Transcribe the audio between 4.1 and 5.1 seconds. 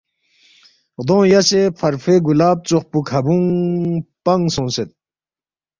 پنگ سونگسید